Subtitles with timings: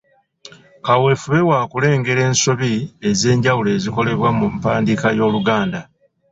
[0.85, 2.71] Kaweefube wa kulengera ensobi
[3.09, 5.81] ez'enjawulo ezikolebwa mu mpandiika y'Oluganda.